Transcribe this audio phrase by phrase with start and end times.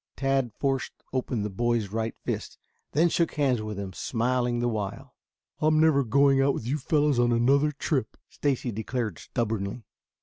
[0.17, 2.57] Tad forced open the boy's right fist,
[2.93, 5.13] then shook hands with him, smiling the while.
[5.59, 9.83] "I'm never going out with you fellows on another trip," Stacy declared stubbornly.